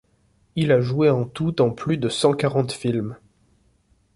Il 0.55 0.71
a 0.71 0.81
joué 0.81 1.11
en 1.11 1.25
tout 1.25 1.51
dans 1.51 1.69
plus 1.69 1.95
de 1.99 2.09
cent-quarante 2.09 2.71
films. 2.71 3.17